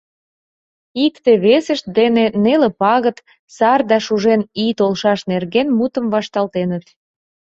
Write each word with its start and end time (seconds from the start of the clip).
Икте-весышт 1.05 1.85
дене 1.97 2.25
неле 2.43 2.69
пагыт, 2.81 3.17
сар 3.55 3.79
да 3.89 3.97
шужен 4.05 4.41
ий 4.63 4.73
толшаш 4.79 5.19
нерген 5.31 5.67
мутым 5.77 6.05
вашталтеныт. 6.13 6.85